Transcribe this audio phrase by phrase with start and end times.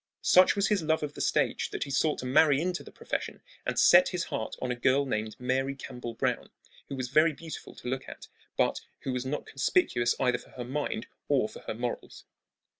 [0.23, 3.43] Such was his love of the stage that he sought to marry into the profession
[3.67, 6.49] and set his heart on a girl named Mary Campbell Browne,
[6.89, 8.27] who was very beautiful to look at,
[8.57, 12.25] but who was not conspicuous either for her mind or for her morals.